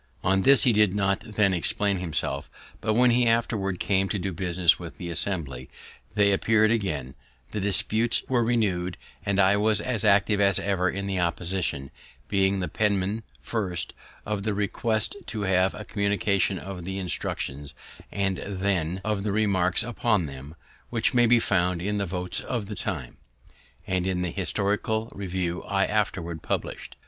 [0.23, 2.49] On this he did not then explain himself;
[2.81, 5.69] but when he afterwards came to do business with the Assembly,
[6.15, 7.13] they appear'd again,
[7.51, 11.91] the disputes were renewed, and I was as active as ever in the opposition,
[12.29, 13.93] being the penman, first,
[14.25, 17.75] of the request to have a communication of the instructions,
[18.11, 20.55] and then of the remarks upon them,
[20.89, 23.17] which may be found in the votes of the time,
[23.85, 26.95] and in the Historical Review I afterward publish'd.